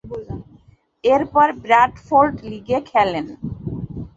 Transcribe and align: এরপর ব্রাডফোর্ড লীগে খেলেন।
এরপর 1.03 1.47
ব্রাডফোর্ড 1.63 2.33
লীগে 2.49 2.79
খেলেন। 2.89 3.25